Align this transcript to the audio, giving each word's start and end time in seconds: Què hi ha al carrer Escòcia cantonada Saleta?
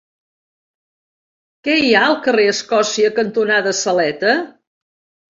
Què 1.67 1.75
hi 1.81 1.91
ha 1.97 1.99
al 2.05 2.17
carrer 2.27 2.45
Escòcia 2.53 3.11
cantonada 3.19 3.75
Saleta? 3.81 4.33